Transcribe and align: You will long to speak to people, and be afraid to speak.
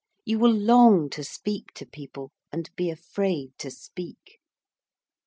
You 0.25 0.39
will 0.39 0.51
long 0.51 1.11
to 1.11 1.23
speak 1.23 1.73
to 1.75 1.85
people, 1.85 2.31
and 2.51 2.75
be 2.75 2.89
afraid 2.89 3.55
to 3.59 3.69
speak. 3.69 4.39